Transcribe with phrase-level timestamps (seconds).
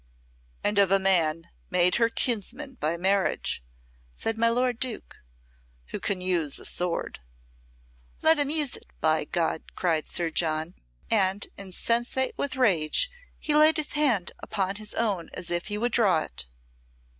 [0.63, 3.61] "And of a man made her kinsman by marriage,"
[4.11, 5.17] said my lord Duke,
[5.89, 7.19] "who can use a sword."
[8.23, 10.73] "Let him use it, by God!" cried Sir John,
[11.11, 15.91] and insensate with rage he laid his hand upon his own as if he would
[15.91, 16.47] draw it.